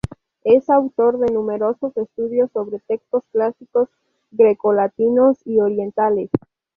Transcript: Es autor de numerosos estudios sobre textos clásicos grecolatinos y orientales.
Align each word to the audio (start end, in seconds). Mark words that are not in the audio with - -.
Es 0.43 0.67
autor 0.71 1.19
de 1.19 1.31
numerosos 1.31 1.95
estudios 1.95 2.49
sobre 2.51 2.79
textos 2.79 3.21
clásicos 3.31 3.87
grecolatinos 4.31 5.37
y 5.45 5.59
orientales. 5.59 6.31